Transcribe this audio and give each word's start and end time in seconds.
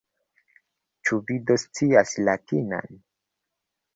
Ĉu 1.09 1.19
vi 1.27 1.35
do 1.51 1.57
scias 1.65 2.15
latinan? 2.29 2.99